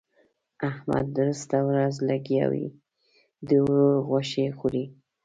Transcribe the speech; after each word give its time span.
احمد 0.69 1.05
درسته 1.19 1.57
ورځ 1.67 1.93
لګيا 2.09 2.45
وي؛ 2.51 2.67
د 3.47 3.49
ورور 3.63 3.95
غوښې 4.07 4.45
خوري. 4.57 4.85